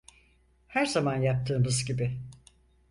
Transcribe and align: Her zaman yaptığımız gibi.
Her 0.67 0.85
zaman 0.85 1.21
yaptığımız 1.21 1.85
gibi. 1.85 2.19